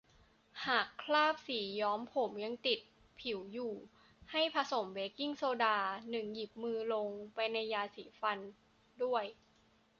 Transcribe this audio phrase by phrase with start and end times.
[0.65, 2.79] หากคราบสีย้อมผมยังติด
[3.19, 3.73] ผิวอยู่
[4.31, 5.77] ให้ผสมเบกกิ้งโซดา
[6.09, 8.39] หนึ่ง หยิบมือ ลงไปในยาสีฟัน
[9.03, 9.25] ด้วย